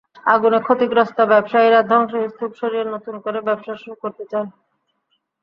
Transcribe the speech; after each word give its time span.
আগুনে 0.25 0.59
ক্ষতিগ্রস্ত 0.61 1.17
ব্যবসায়ীরা 1.31 1.79
ধ্বংসস্তূপ 1.83 2.51
সরিয়ে 2.59 2.85
নতুন 2.85 3.15
করে 3.25 3.39
ব্যবসা 3.47 3.73
শুরু 3.81 3.95
করতে 4.03 4.23
চান। 4.31 4.45